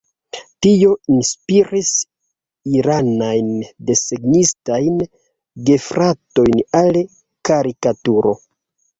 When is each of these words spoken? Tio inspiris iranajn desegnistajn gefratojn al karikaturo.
Tio 0.65 0.91
inspiris 1.15 1.89
iranajn 2.77 3.51
desegnistajn 3.89 4.95
gefratojn 5.67 6.57
al 6.81 6.97
karikaturo. 7.51 8.33